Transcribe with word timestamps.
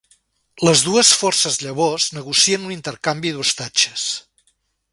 Les 0.67 0.79
dues 0.85 1.11
forces 1.23 1.59
llavors 1.65 2.07
negocien 2.19 2.65
un 2.71 2.73
intercanvi 2.77 3.35
d'ostatges. 3.37 4.09